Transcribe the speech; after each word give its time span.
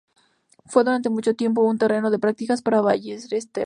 Fue 0.65 0.83
durante 0.83 1.11
mucho 1.11 1.35
tiempo 1.35 1.61
un 1.61 1.77
terreno 1.77 2.09
de 2.09 2.17
prácticas 2.17 2.63
para 2.63 2.81
ballesteros. 2.81 3.45